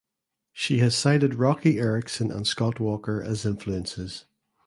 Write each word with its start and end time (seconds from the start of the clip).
She 0.51 0.79
has 0.79 0.95
cited 0.95 1.35
Roky 1.35 1.77
Erickson 1.77 2.31
and 2.31 2.47
Scott 2.47 2.79
Walker 2.79 3.21
as 3.21 3.45
influences. 3.45 4.25